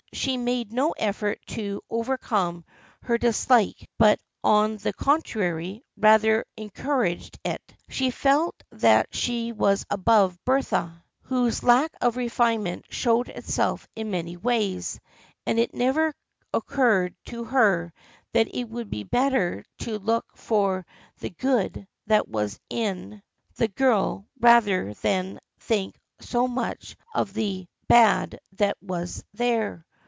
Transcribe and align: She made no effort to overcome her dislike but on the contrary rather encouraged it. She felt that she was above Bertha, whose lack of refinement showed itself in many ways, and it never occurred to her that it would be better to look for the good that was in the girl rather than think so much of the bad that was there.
She 0.13 0.35
made 0.35 0.73
no 0.73 0.91
effort 0.91 1.39
to 1.47 1.81
overcome 1.89 2.65
her 3.03 3.17
dislike 3.17 3.89
but 3.97 4.19
on 4.43 4.75
the 4.75 4.91
contrary 4.91 5.85
rather 5.95 6.43
encouraged 6.57 7.39
it. 7.45 7.73
She 7.87 8.11
felt 8.11 8.61
that 8.71 9.15
she 9.15 9.53
was 9.53 9.85
above 9.89 10.37
Bertha, 10.43 11.01
whose 11.21 11.63
lack 11.63 11.93
of 12.01 12.17
refinement 12.17 12.87
showed 12.89 13.29
itself 13.29 13.87
in 13.95 14.11
many 14.11 14.35
ways, 14.35 14.99
and 15.45 15.57
it 15.57 15.73
never 15.73 16.13
occurred 16.53 17.15
to 17.27 17.45
her 17.45 17.93
that 18.33 18.53
it 18.53 18.65
would 18.65 18.89
be 18.89 19.03
better 19.05 19.63
to 19.79 19.97
look 19.97 20.25
for 20.35 20.85
the 21.19 21.29
good 21.29 21.87
that 22.07 22.27
was 22.27 22.59
in 22.69 23.23
the 23.55 23.69
girl 23.69 24.27
rather 24.41 24.93
than 24.95 25.39
think 25.59 25.97
so 26.19 26.49
much 26.49 26.97
of 27.15 27.33
the 27.33 27.65
bad 27.87 28.37
that 28.57 28.75
was 28.83 29.23
there. 29.35 29.85